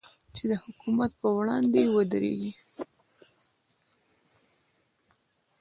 چې 0.35 0.43
د 0.51 0.53
حکومت 0.63 1.11
پر 1.19 1.29
وړاندې 1.37 1.81
ودرېږي. 1.95 2.51